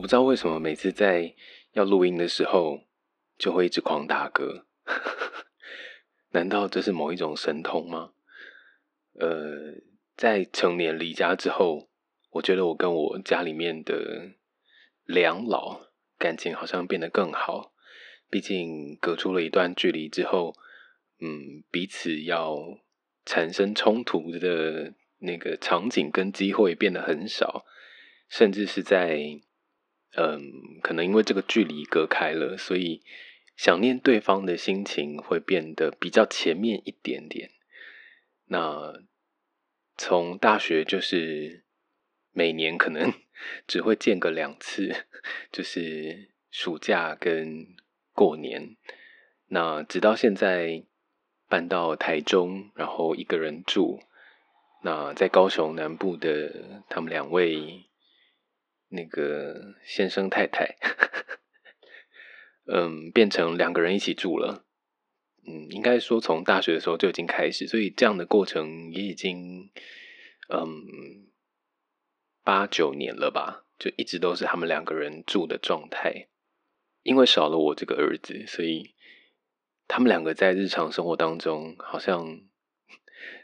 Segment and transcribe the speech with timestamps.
[0.00, 1.34] 我不知道为什么每次在
[1.72, 2.86] 要录音的时候
[3.36, 4.64] 就会一直狂打嗝，
[6.30, 8.12] 难道这是某一种神通吗？
[9.18, 9.74] 呃，
[10.16, 11.90] 在成年离家之后，
[12.30, 14.30] 我觉得我跟我家里面的
[15.04, 15.82] 两老
[16.16, 17.74] 感情好像变得更好。
[18.30, 20.54] 毕竟隔出了一段距离之后，
[21.18, 22.56] 嗯，彼此要
[23.26, 27.66] 产生冲突的那个场景跟机会变得很少，
[28.30, 29.42] 甚至是在。
[30.16, 33.00] 嗯，可能因为这个距离隔开了，所以
[33.56, 37.50] 想念对方的心情会变得比较前面一点点。
[38.46, 38.92] 那
[39.96, 41.64] 从大学就是
[42.32, 43.12] 每年可能
[43.68, 45.06] 只会见个两次，
[45.52, 47.68] 就是暑假跟
[48.12, 48.76] 过年。
[49.46, 50.84] 那直到现在
[51.48, 54.00] 搬到台中，然后一个人住。
[54.82, 57.84] 那在高雄南部的他们两位。
[58.90, 60.76] 那个先生太太，
[62.66, 64.64] 嗯，变成两个人一起住了。
[65.46, 69.70] 嗯，应该说从大学的时候就已经开始，所以这样的过程也已经
[70.48, 71.30] 嗯
[72.44, 76.28] 八九年了吧，就一直都是他们两个人住的状态。
[77.02, 78.94] 因为少了我这个儿子，所以
[79.88, 82.42] 他们两个在日常生活当中好像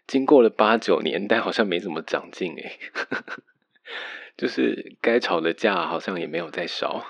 [0.07, 2.79] 经过了八九年，但好像没怎么长进哎。
[4.37, 7.07] 就是该吵的架好像也没有再少，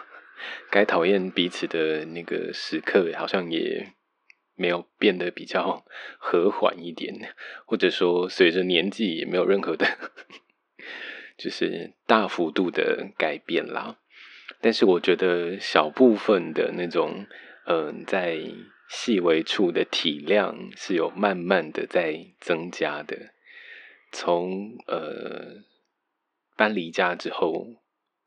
[0.70, 3.94] 该讨厌彼此的那个时刻好像也
[4.54, 5.84] 没有变得比较
[6.18, 9.86] 和缓一点，或者说随着年纪也没有任何的，
[11.36, 13.98] 就是大幅度的改变啦。
[14.60, 17.26] 但是我觉得小部分的那种，
[17.66, 18.38] 嗯，在
[18.88, 23.32] 细微处的体谅是有慢慢的在增加的，
[24.12, 25.64] 从呃。
[26.56, 27.66] 搬离家之后，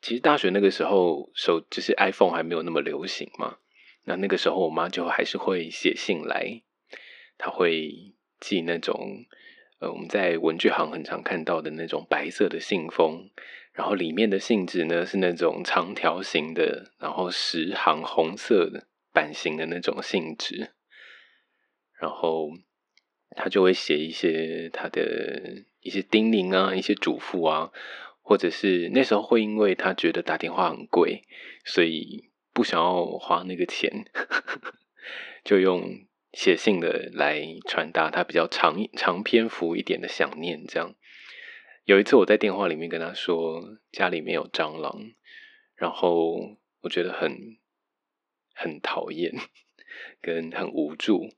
[0.01, 3.57] 其实大学那个时候手就是 iPhone 还没有那么流行嘛。
[4.05, 6.61] 那那个时候我妈就还是会写信来，
[7.37, 9.25] 她会寄那种
[9.79, 13.29] 呃我们在文具行很常看到的那种白色的信封，
[13.73, 20.71] 然后里面的信纸呢是那种长条形的，然后十行红色的版型的那种信纸，
[21.99, 22.49] 然后
[23.35, 27.71] 她就会写一些她的一些叮咛啊，一些嘱咐啊。
[28.29, 31.23] 或者是那时候会因为他觉得打电话很贵，
[31.65, 34.05] 所以不想要花那个钱，
[35.43, 40.63] 就用写信的来传达他比较长长篇幅一点的想念。
[40.67, 40.93] 这样
[41.85, 45.11] 有一次我在电话里面跟他说家里面有蟑螂，
[45.75, 47.57] 然后我觉得很
[48.53, 49.33] 很讨厌，
[50.21, 51.29] 跟很无助。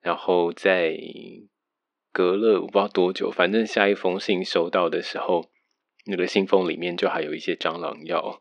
[0.00, 0.98] 然后在
[2.10, 5.48] 隔了我不知道多久，反正下一封信收到的时候。
[6.06, 8.40] 那个信封里面就还有一些蟑螂药，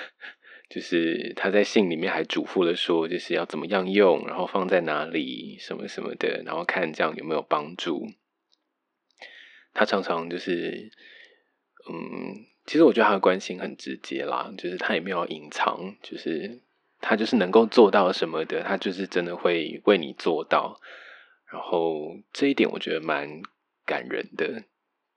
[0.68, 8.06] 就是他在信里面还嘱咐了说，就是要怎么样用，然后放在哪里，什么什么的，然后看这样有没有帮助。
[9.72, 10.90] 他常常就是，
[11.88, 16.60] 嗯，其实我觉得他的关心很直接啦，就是他也没有隐藏，就是
[17.00, 20.80] 他就是能够做到什么的，他就是真的会为你做到。
[21.50, 23.40] 然后这一点我觉得蛮
[23.86, 24.64] 感人的。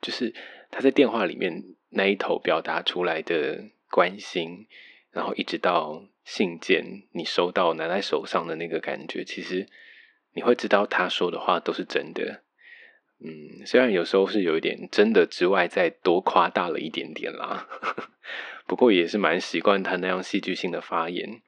[0.02, 0.36] 就是
[0.74, 4.66] 他在电话里面那一头表达出来的关心，
[5.12, 9.70] 然后一直到信件你收到拿在手上的那个感觉，其实
[10.34, 12.42] 你会知道他说的话都是真的。
[13.20, 17.68] 嗯，虽然有时候是有一点真的之外再多夸大了一点点啦，
[18.66, 21.42] 不过也是蛮习惯他那样戏剧性的发言。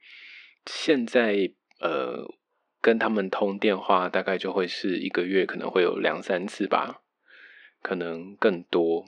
[0.64, 1.50] 现在
[1.80, 2.32] 呃
[2.80, 7.02] 跟他们通电话，大概就会是一个月可能会有两三次吧。
[7.82, 9.04] 可能更多。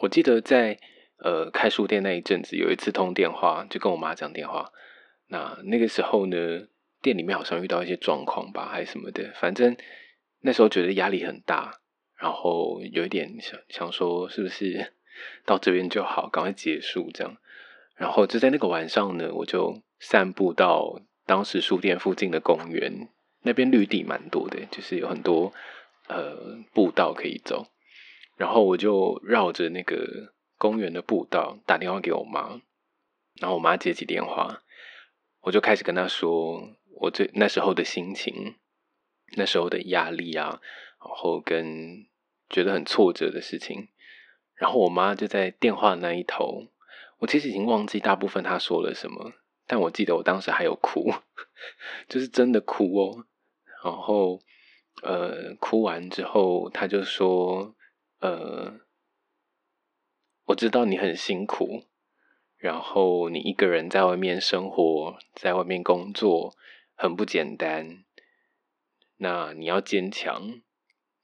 [0.00, 0.78] 我记得在
[1.18, 4.70] 呃开书店那一阵子，有一次通电话，就跟我妈讲电话。
[5.26, 6.68] 那那个时候呢，
[7.02, 9.32] 店里面好像遇到一些状况吧，还是什么的。
[9.34, 9.76] 反正
[10.40, 11.80] 那时候觉得压力很大，
[12.16, 14.92] 然后有一点想想说，是不是
[15.44, 17.36] 到这边就好，赶快结束这样。
[17.96, 23.08] 然后就在那个晚上呢，我就散步到当时书店附近的公园，
[23.42, 25.52] 那边绿地蛮多的，就是有很多。
[26.08, 27.66] 呃，步道可以走，
[28.36, 32.62] 然后我就绕着那个公园的步道打电话给我妈，
[33.34, 34.62] 然后我妈接起电话，
[35.42, 38.56] 我就开始跟她说我最那时候的心情，
[39.36, 40.62] 那时候的压力啊，
[40.98, 42.06] 然后跟
[42.48, 43.88] 觉得很挫折的事情，
[44.54, 46.68] 然后我妈就在电话那一头，
[47.18, 49.34] 我其实已经忘记大部分她说了什么，
[49.66, 51.12] 但我记得我当时还有哭，
[52.08, 53.26] 就是真的哭哦，
[53.84, 54.40] 然后。
[55.02, 57.74] 呃，哭完之后，他就说
[58.20, 58.80] ：“呃，
[60.46, 61.84] 我知道你很辛苦，
[62.56, 66.56] 然后你一个人在外面生活，在外面工作
[66.94, 68.04] 很不简单。
[69.18, 70.60] 那你要坚强，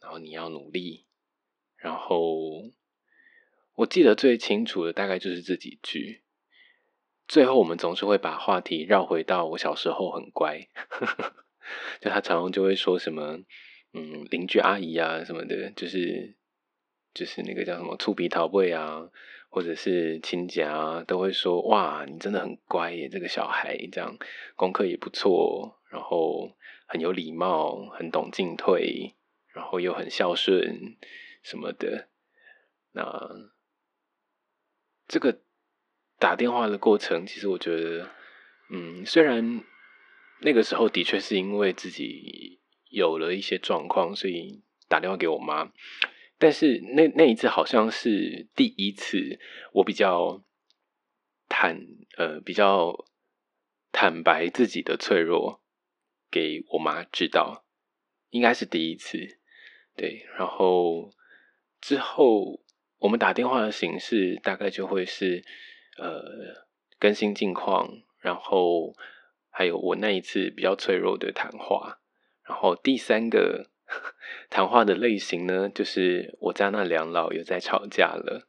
[0.00, 1.06] 然后你要努力，
[1.76, 2.70] 然后
[3.74, 6.22] 我记得最清楚的大概就是这几句。
[7.26, 10.68] 最后我们总是会把话题绕回到我小时候很乖，
[12.00, 13.40] 就他常常就会说什么，
[13.92, 16.34] 嗯，邻居阿姨啊什么的，就是
[17.12, 19.10] 就是那个叫什么粗皮桃贝啊。
[19.50, 24.18] 或者是亲家都会说：“哇，你真的很乖耶，这个小孩这样
[24.56, 26.56] 功课也不错，然后
[26.88, 29.14] 很有礼貌，很懂进退，
[29.52, 30.96] 然后又很孝顺
[31.44, 32.08] 什么的。”
[32.90, 33.30] 那
[35.06, 35.38] 这个
[36.18, 38.10] 打电话的过程，其实我觉得，
[38.70, 39.62] 嗯，虽然
[40.44, 42.60] 那个时候的确是因为自己
[42.90, 45.72] 有了一些状况，所以打电话给我妈。
[46.36, 49.40] 但是那那一次好像是第一次，
[49.72, 50.44] 我比较
[51.48, 51.80] 坦
[52.18, 53.06] 呃比较
[53.90, 55.62] 坦白自己的脆弱
[56.30, 57.64] 给我妈知道，
[58.28, 59.38] 应该是第一次，
[59.96, 60.26] 对。
[60.36, 61.10] 然后
[61.80, 62.60] 之后
[62.98, 65.42] 我们打电话的形式大概就会是
[65.96, 66.22] 呃
[66.98, 67.88] 更新近况，
[68.20, 68.92] 然后
[69.54, 72.00] 还有我那一次比较脆弱的谈话，
[72.46, 73.70] 然后第三个。
[74.48, 78.48] 谈话的类型呢，就是我家那两老又在吵架了，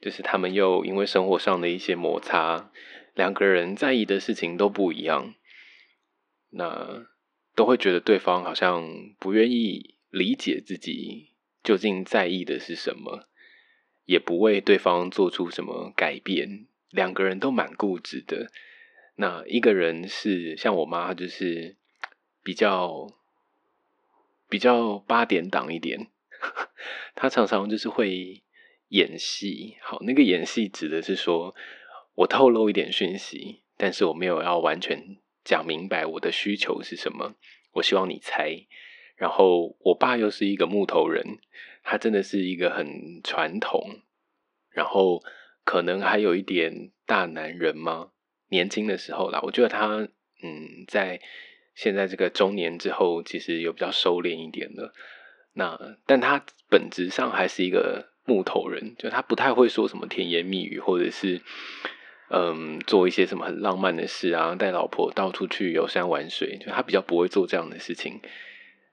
[0.00, 2.70] 就是他们又因为生活上的一些摩擦，
[3.12, 5.34] 两个人在意的事情都不一样，
[6.50, 7.06] 那
[7.56, 8.88] 都会觉得对方好像
[9.18, 11.30] 不愿意理解自己
[11.64, 13.28] 究竟在意的是什么，
[14.04, 18.52] 也不为对方做出什么改变，两个人都蛮固执的。
[19.16, 21.76] 那一个人是像我妈，就是
[22.42, 23.08] 比较。
[24.48, 26.08] 比较八点档一点，
[27.16, 28.42] 她常常就是会
[28.88, 29.78] 演戏。
[29.80, 31.54] 好，那个演戏指的是说，
[32.16, 37.34] 我透露一点讯息，但是我没有要完全讲明白我的需求是什么。
[37.76, 38.66] 我希望你猜。
[39.16, 41.38] 然后我爸又是一个木头人，
[41.82, 44.02] 他真的是一个很传统，
[44.68, 45.22] 然后
[45.64, 48.10] 可能还有一点大男人吗？
[48.52, 50.06] 年轻的时候啦，我觉得他
[50.44, 51.20] 嗯在。
[51.74, 54.92] 现在这个中年之后，其实有比较收敛一点的。
[55.54, 61.40] 那，但他本质上还是一个木头人，就他不太会说什么甜言蜜语，或者是
[62.28, 68.20] 嗯做一些什么很浪漫的事啊，带老婆到处去游山玩水，就他比较不会做这样的事情。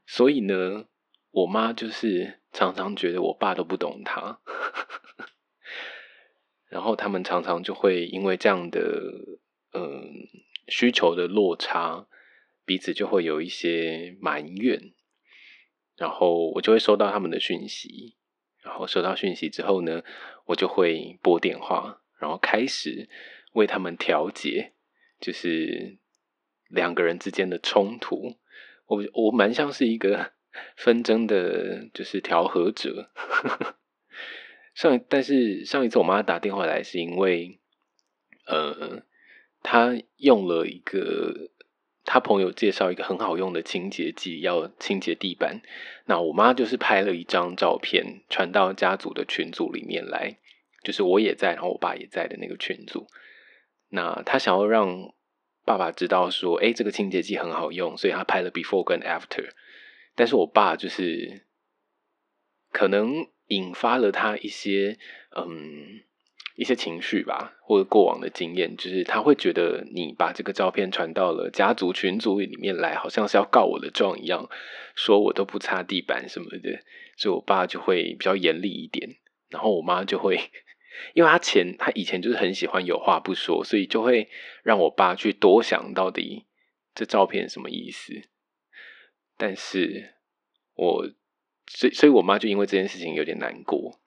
[0.05, 0.85] 所以呢，
[1.31, 4.39] 我妈就是常常觉得我爸都不懂他，
[6.71, 8.79] 然后他们常常就会因为这样的
[9.73, 10.27] 嗯
[10.67, 12.07] 需求的落差。
[12.65, 14.93] 彼此就会有一些埋怨，
[15.97, 18.15] 然后我就会收到他们的讯息，
[18.61, 20.03] 然后收到讯息之后呢，
[20.45, 23.09] 我就会拨电话，然后开始
[23.53, 24.73] 为他们调解，
[25.19, 25.97] 就是
[26.67, 28.37] 两个人之间的冲突。
[28.85, 30.33] 我我蛮像是一个
[30.77, 33.09] 纷争的，就是调和者。
[34.75, 37.59] 上但是上一次我妈打电话来，是因为
[38.45, 39.01] 呃，
[39.63, 41.49] 他用了一个。
[42.05, 45.61] 他朋友介绍一个很好用的清洁剂，要清洁地板。
[46.05, 50.39] 那我妈就是拍了一张照片，传到家族的群组里面来，
[50.83, 53.05] 就是我也在，然后我爸也在的那个群组。
[53.89, 55.13] 那他想要让
[55.65, 59.51] 爸爸知道说，哎，这个清洁剂很好用，所以他拍了 before 跟 after。
[60.15, 61.45] 但是我爸就是
[62.71, 64.97] 可能引发了他一些
[65.35, 66.01] 嗯。
[66.59, 74.49] 一些情绪吧，或者过往的经验，就是他会觉得你把这个照片传到了家族群组里面来，好像是要告我的状一样，
[74.93, 76.83] 说我都不擦地板什么的，
[77.15, 79.15] 所以我爸就会比较严厉一点，
[79.47, 80.35] 然后我妈就会，
[81.15, 84.27] 因为他前他以前就是很喜欢有话不说，所以就会
[84.61, 86.43] 让我爸去多想到底
[86.93, 88.21] 这照片什么意思。
[89.37, 90.15] 但是
[90.73, 91.09] 我
[91.67, 93.98] 所以所以我妈就因为这件事情有点难过。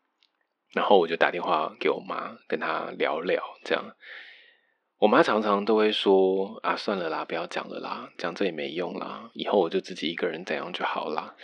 [0.72, 3.42] 然后我就打电话给我妈，跟她聊聊。
[3.64, 3.94] 这样，
[4.98, 11.36] 我妈常常都会说：“啊，算了啦，不要讲了啦，讲这也没用啦，以后我就自己一个人怎样就好啦。”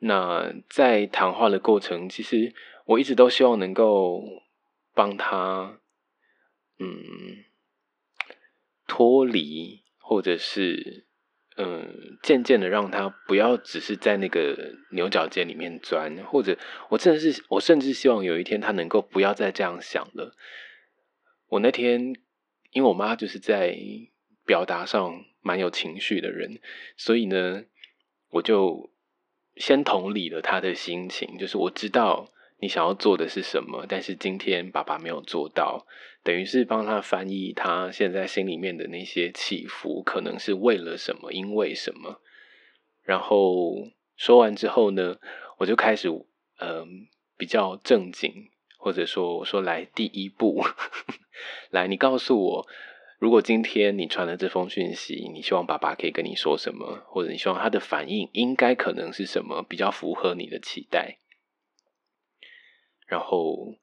[0.00, 2.54] 那在谈话的过程，其实
[2.86, 4.22] 我一直都希望能够
[4.92, 5.78] 帮她，
[6.78, 7.44] 嗯，
[8.86, 11.06] 脱离，或者是。
[11.56, 16.58] 嗯，渐渐的让他不要只是在那个牛角尖里面钻，或者
[16.88, 20.34] 我真的是我甚至希望有一天他能够不要再这样想了。
[21.46, 22.16] 我那天
[22.72, 23.78] 因为我妈就是在
[24.44, 26.58] 表达上蛮有情绪的人，
[26.96, 27.62] 所以呢，
[28.30, 28.90] 我就
[29.54, 32.32] 先同理了他的心情，就是我知道
[32.64, 35.86] 你想要做的是什么，但是今天爸爸没有做到，
[36.22, 42.22] 等于是帮他翻译他现在心里面的那些起伏，可能是为了什么，因为什么。
[43.02, 45.18] 然后说完之后呢，
[45.58, 46.08] 我就开始
[46.58, 47.06] 嗯
[47.36, 50.64] 比较正经，或者说我说来第一步，
[51.68, 52.66] 来你告诉我。
[53.18, 61.18] 如果今天你传了这封讯息，你希望爸爸可以跟你说什么，或者你希望他的反应应该可能是什么，比较符合你的期待？
[63.14, 63.76] 然后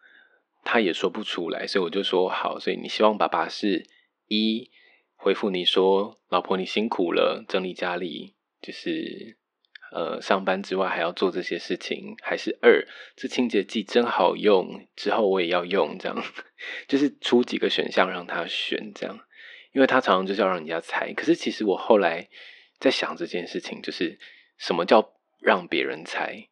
[0.62, 2.60] 他也说不出来，所以我就说好。
[2.60, 3.88] 所以你希望爸爸是
[4.28, 4.70] 一
[5.16, 9.38] 回复你说：“老婆，你辛苦了，整理家里，就是
[9.94, 12.86] 呃上班之外还要做这些事情。”还是二
[13.16, 16.24] 这清洁剂真好用，之后我也要用，这样
[16.90, 19.18] 就是出几个选项让他选，这样。
[19.72, 22.28] 因为他常常就是要让人家猜，可是其实我后来
[22.80, 24.20] 在想这件事情，就是
[24.58, 26.50] 什么叫让别人猜？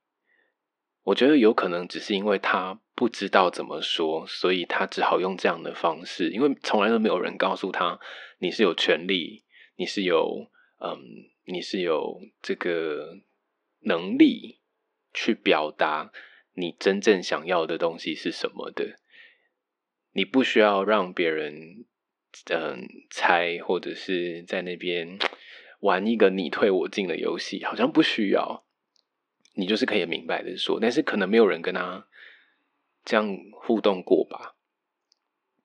[1.03, 6.29] 我觉得有可能只是因为他不知道怎么说，所以他只好用这样的方式。
[6.29, 7.99] 因为从来都没有人告诉他，
[8.39, 9.43] 你是有权利，
[9.75, 10.99] 你是有嗯，
[11.45, 13.17] 你是有这个
[13.81, 14.59] 能力
[15.13, 16.11] 去表达
[16.53, 18.99] 你真正想要的东西是什么的。
[20.13, 21.85] 你不需要让别人。
[22.51, 25.17] 嗯，猜或者是在那边
[25.79, 28.67] 玩一个你退我进的游戏，好像不需要。
[29.59, 32.07] 你就是可以明白的说，但是可能没有人跟他
[33.03, 34.55] 这样互动过吧。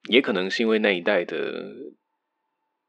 [0.08, 1.72] 也可能是因为那一代的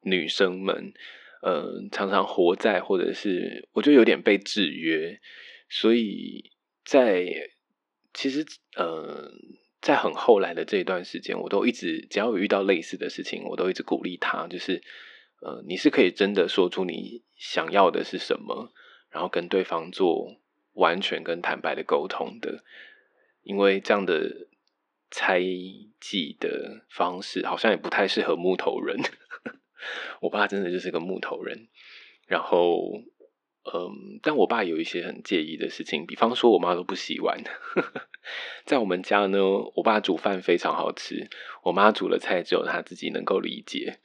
[0.01, 0.93] 女生们，
[1.41, 5.21] 呃，常常活在或者是我觉得有点被制约，
[5.69, 6.51] 所以
[6.83, 7.51] 在
[8.13, 8.45] 其实，
[8.75, 9.31] 呃。
[9.81, 14.81] 在很后来的这一段时间，我都一直只要有遇到类似的事情，我都一直鼓励他，就是
[15.43, 18.73] 呃，你是可以真的说出你想要的是什么，
[19.11, 20.37] 然后跟对方做
[20.75, 22.63] 完全跟坦白的沟通的，
[23.43, 24.47] 因为这样的
[25.11, 25.41] 猜
[25.99, 28.97] 忌的方式好像也不太适合木头人。
[30.21, 31.67] 我爸真的就是个木头人，
[32.27, 33.01] 然后。
[33.73, 37.43] 嗯，但我爸有一些很介意的事情，比方说我妈都不洗碗。
[38.63, 39.39] 在我们家呢，
[39.75, 41.27] 我爸煮饭非常好吃，
[41.63, 43.97] 我妈煮的菜只有他自己能够理解。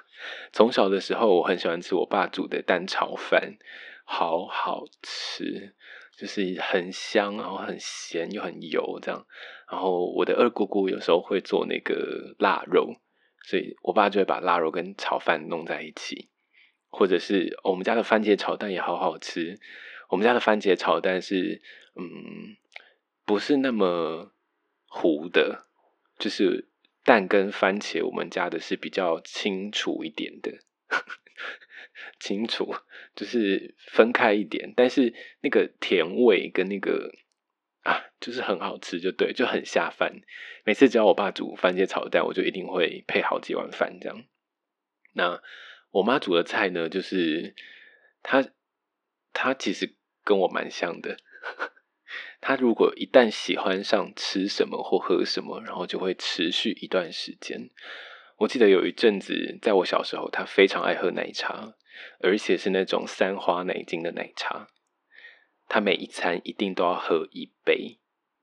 [0.50, 3.58] 从小的时候，我很喜欢吃我爸煮的蛋炒饭，
[4.06, 5.74] 好好吃，
[6.16, 9.26] 就是很香，然后很咸又很油这样。
[9.70, 12.96] 然后我的二姑姑有时候会做那个腊肉，
[13.44, 16.28] 所以我爸就会把腊肉跟炒饭弄在一起。
[16.94, 19.58] 或者是我们家的番茄炒蛋也好好吃。
[20.10, 21.62] 我们家的番茄炒蛋是，
[21.96, 22.54] 嗯，
[23.24, 24.34] 不是那么
[24.86, 25.64] 糊的，
[26.18, 26.68] 就是
[27.02, 30.58] 蛋跟番茄，我们家的是比较清楚一点的，
[32.20, 32.74] 清楚
[33.14, 37.12] 就是分开一点，但是那个甜味跟那个
[37.82, 40.20] 啊，就是很好吃，就对，就很下饭。
[40.64, 44.24] 每次只要我爸煮番茄炒蛋，我就一定会配好几碗饭这样。
[45.14, 45.42] 那。
[45.94, 47.54] 我妈煮的菜呢，就是
[48.22, 48.42] 她，
[49.34, 51.18] 她其实跟我蛮像的。
[52.40, 57.68] 她如果一旦喜欢上吃什么或喝什么，然后就会持续一段时间。
[58.42, 61.74] 我记得有一阵子，在我小时候，她非常爱喝奶茶，
[62.20, 64.66] 而且是那种三花奶精的奶茶。
[65.68, 67.98] 她每一餐一定都要喝一杯，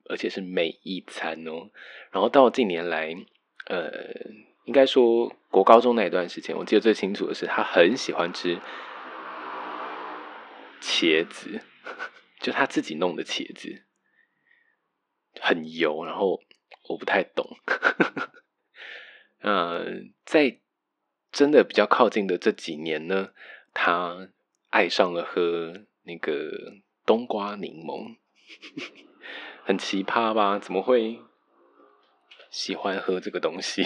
[0.10, 1.70] 而且是每一餐哦。
[2.12, 3.14] 然后到近年来，
[3.66, 4.50] 呃。
[4.66, 8.60] 应该说，国高中那一段时间，我记得最清楚的是，他很喜欢吃
[10.80, 11.60] 茄子，
[12.40, 13.86] 就他自己弄的茄子，
[15.42, 16.40] 很油，然后
[16.88, 17.58] 我不太懂。
[19.42, 20.58] 嗯，在
[21.32, 23.30] 真的比较靠近的这几年呢，
[23.74, 24.30] 他
[24.70, 26.74] 爱上了喝那个
[27.06, 28.16] 冬瓜柠檬，
[29.64, 30.60] 很奇葩吧？
[30.60, 31.20] 怎么会
[32.50, 33.84] 喜欢喝这个东西？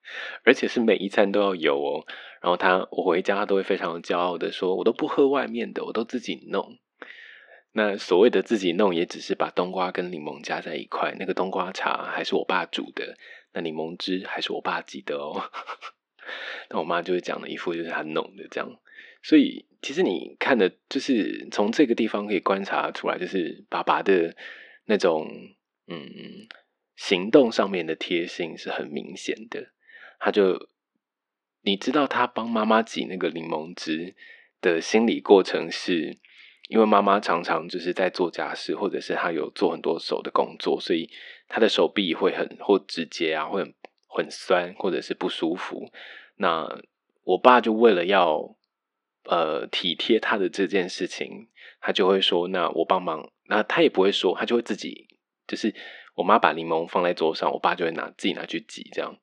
[0.44, 2.06] 而且是每一餐都要有哦，
[2.40, 6.78] 然后他我回家他都会非常骄傲的说，我都不喝外面的，我都自己弄。
[7.72, 13.16] 那所谓的自己弄，也只是把冬瓜跟柠檬加在一块，那个冬瓜茶还是我爸煮的，
[13.54, 15.50] 那柠檬汁还是我爸挤的哦。
[16.68, 18.80] 那我妈就会讲了一副就是他弄的这样，
[19.22, 24.34] 所以其实你看的，就是从这个地方可以观察出来，就是爸爸的
[24.86, 25.28] 那种
[25.86, 26.48] 嗯
[26.96, 29.72] 行动上面的贴心是很明显的。
[30.18, 30.68] 他就，
[31.60, 34.14] 你知道他帮妈妈挤那个柠檬汁
[34.62, 36.16] 的心理过程，是
[36.68, 41.10] 因为妈妈常常就是在做家事，或者是他有做很多手的工作，所以
[41.48, 43.74] 他的手臂会很或指节啊，会很
[44.06, 45.90] 很酸，或者是不舒服。
[46.36, 46.82] 那
[47.22, 48.56] 我爸就为了要
[49.24, 51.48] 呃体贴他的这件事情，
[51.80, 55.06] 他就会说：“那我帮忙。”那他也不会说，他就会自己
[55.46, 55.74] 就是
[56.14, 59.18] 我妈把柠檬放在桌上，我爸就会拿自己拿去挤这样。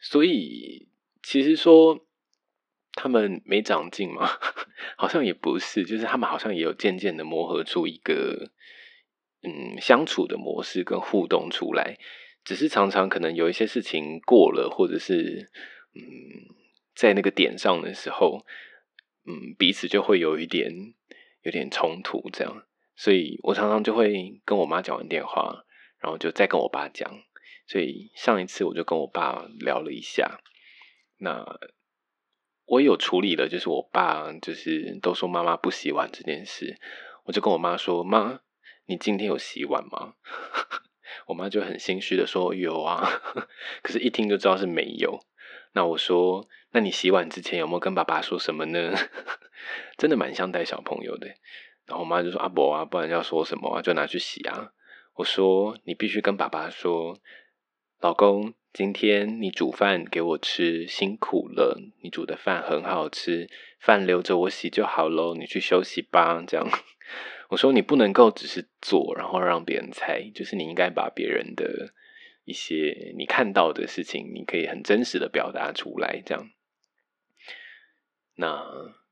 [0.00, 0.88] 所以
[1.22, 2.06] 其实说
[2.92, 4.28] 他们没长进嘛，
[4.96, 8.50] 好像也不是，就是他们好像也有渐渐的磨合出一个
[9.44, 11.98] 嗯相处的模式跟互动出来，
[12.44, 15.50] 只是常常可能有一些事情过了，或者是
[15.94, 16.02] 嗯
[16.94, 18.44] 在那个点上的时候，
[19.26, 20.72] 嗯彼此就会有一点
[21.42, 22.66] 有点冲突这样。
[22.96, 25.64] 所以我常常就会跟我妈讲完电话，
[25.98, 27.22] 然后就再跟我爸讲。
[27.66, 30.40] 所以上一次我就跟我爸聊了一下，
[31.16, 31.58] 那
[32.66, 36.78] 我有处理了，就是我爸就是都说妈妈不洗碗这件事，
[37.24, 38.40] 我就跟我妈说：“妈，
[38.86, 40.14] 你今天有洗碗吗？”
[41.26, 43.08] 我妈就很心虚的说：“有啊。
[43.82, 45.20] ”可是，一听就知道是没有。
[45.72, 48.94] 那我说：“那你洗碗之前有没有跟爸爸说什么呢？”
[49.96, 51.28] 真的蛮像带小朋友的。
[51.86, 53.82] 然后我妈就说：“阿伯啊，不然要说什么啊？
[53.82, 54.72] 就拿去洗啊。”
[55.16, 57.18] 我说：“你必须跟爸爸说，
[58.00, 61.80] 老公，今天你煮饭给我吃，辛苦了。
[62.02, 63.48] 你煮的饭很好吃，
[63.78, 65.34] 饭留着我洗就好喽。
[65.34, 66.68] 你去休息吧。”这样
[67.48, 71.92] 我说：“你不能够只是做，然后让别人猜，就是你应该把别人的
[72.44, 76.50] 一些你看到的事情，你可以很真实的表达出来。”这样，
[78.36, 79.04] 那。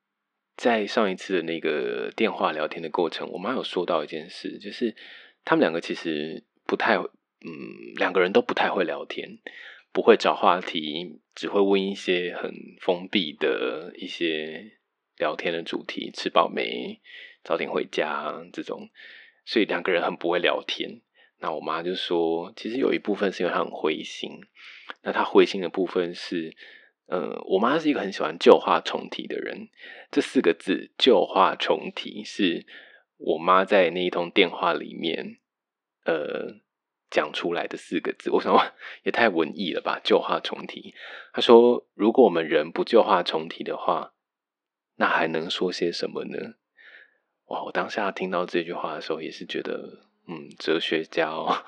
[0.55, 4.95] 在上一次的那个电话聊天的过程，我妈有说到一件事，就是
[5.47, 7.09] 他们两个其实不太，嗯，
[7.97, 9.39] 两个人都不太会聊天，
[9.93, 14.79] 不会找话题，只会问一些很封闭的一些
[15.17, 17.01] 聊天的主题，吃饱没，
[17.45, 18.89] 早点回家这种，
[19.45, 21.01] 所以两个人很不会聊天。
[21.39, 24.41] 那我妈就说，其实有一部分是因为她很灰心，
[25.03, 26.57] 那她灰心的部分是。
[27.07, 29.69] 呃，我妈是一个很喜欢旧话重提的人。
[30.11, 32.65] 这四个字“旧话重提”是
[33.19, 35.37] 我妈在那一通电话里面
[36.07, 36.63] 呃
[37.11, 38.31] 讲出来的四个字。
[38.31, 38.57] 我想
[39.03, 40.01] 也太文艺了吧！
[40.03, 40.95] 旧话重提，
[41.35, 44.12] 她说：“如果我们人不旧话重提的话，
[44.97, 46.55] 那还能说些什么呢？”
[47.47, 47.65] 哇！
[47.65, 51.65] 我当下听到这句话的时候，也是觉得，嗯，哲学家哦。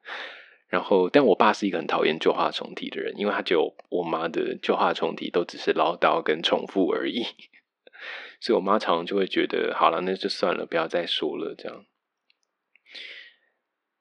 [0.66, 7.24] 然后，但我爸是一个很讨厌旧话重提的人，因为他就我妈的旧话重提都只是唠叨跟重复而已，
[8.40, 11.54] 所以我妈常常就会觉得，好了，那就算了，不要再说了。
[11.56, 11.86] 这样，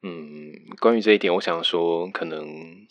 [0.02, 2.88] 嗯，关于这一点，我想说，可能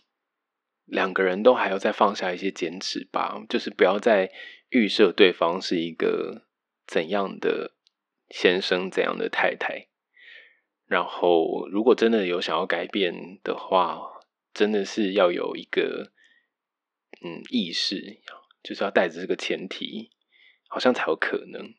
[0.85, 4.33] 两个人都还要再放下一些坚持吧，就是不要再
[4.71, 6.47] 预设对方是一个
[6.87, 7.75] 怎样的
[8.29, 9.89] 先生，怎样的太太。
[10.87, 14.21] 然后，如果真的有想要改变的话，
[14.55, 16.13] 真的是要有一个
[17.21, 18.21] 嗯意识，
[18.63, 20.11] 就是要带着这个前提，
[20.67, 21.75] 好像才有可能。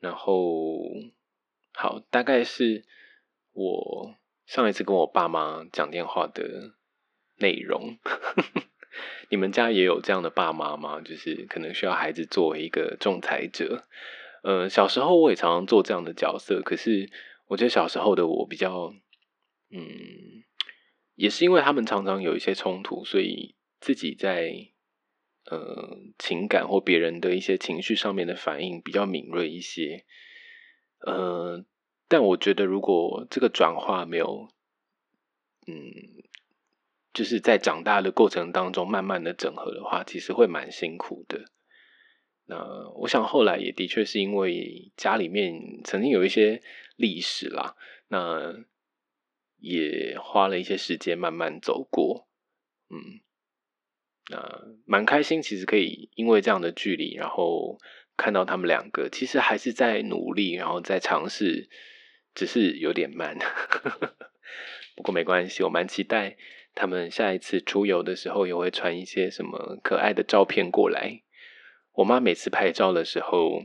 [0.00, 0.82] 然后，
[1.72, 2.84] 好，大概是
[3.52, 6.74] 我上一次跟我爸妈讲电话的
[7.36, 7.98] 内容。
[9.28, 11.00] 你们家也有这样的爸妈吗？
[11.00, 13.86] 就是可能需要孩子作为一个仲裁者。
[14.42, 17.10] 嗯，小时候我也常常做这样的角色，可是。
[17.46, 18.94] 我觉得小时候的我比较，
[19.70, 20.42] 嗯，
[21.14, 24.70] 也是因为他们常常有一些冲突，所以自己在
[25.50, 30.06] 呃情感或别人的一些情绪上面的反应比较敏锐一些。
[31.00, 31.66] 呃，
[32.08, 34.48] 但我觉得如果这个转化没有，
[35.66, 36.13] 嗯，
[37.14, 41.44] 就是在长大的过程当中慢慢的整合的话，其实会蛮辛苦的。
[42.46, 46.60] 那我想后来也的确是因为家里面曾经有一些
[46.96, 47.74] 历史啦，
[48.08, 48.52] 那
[49.56, 52.28] 也花了一些时间慢慢走过，
[52.90, 53.22] 嗯，
[54.28, 57.78] 那蛮开心，其实可以因为这样的距离，然后
[58.16, 61.70] 看到他们两个其实还是在努力，然后在尝试，
[62.34, 63.38] 只是有点慢，
[64.96, 66.36] 不过没关系，我蛮期待
[66.74, 71.22] 他们下一次出游的时候也会传一些什么可爱的照片过来。
[71.92, 73.62] 我妈每次拍照的时候，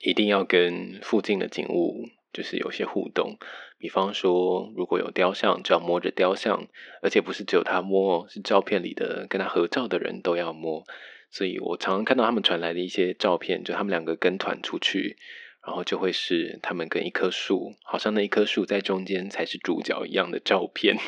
[0.00, 3.36] 一定要跟附近的景物就是有些互动。
[3.76, 6.66] 比方说，如果有雕像，就要摸着雕像，
[7.02, 10.84] 而且不是只有她摸，是照片里的跟她合照的人都要摸。
[11.30, 15.18] 所以我常常看到他们传来的一些照片，就他们两个跟团出去，
[15.66, 20.96] 然后就会是他们跟一棵树，好像那一棵树在中间才是主角一样的照片。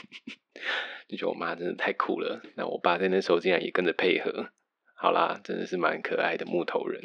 [1.08, 2.42] 就觉得我妈真的太酷了。
[2.56, 4.50] 那我爸在那时候竟然也跟着配合。
[4.94, 7.02] 好啦，真的是蛮可爱的木头人。